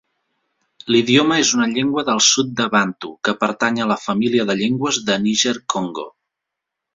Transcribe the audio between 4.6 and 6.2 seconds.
llengües de Níger-Congo.